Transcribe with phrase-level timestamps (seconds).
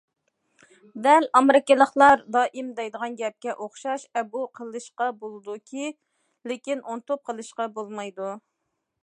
[1.07, 5.93] دەل ئامېرىكىلىقلار دائىم دەيدىغان گەپكە ئوخشاش ئەبۇ قىلىشقا بولىدۇكى،
[6.53, 8.35] لېكىن ئۇنتۇپ قېلىشقا بولمايدۇ.